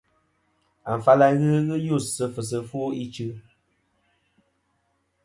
Afal 0.93 1.19
a 1.27 1.29
ghɨ 1.39 1.51
ghɨ 1.67 1.75
us 1.95 2.05
sɨ 2.15 2.25
fɨsi 2.33 2.57
ɨfwo 2.61 2.83
ichɨ. 3.03 3.27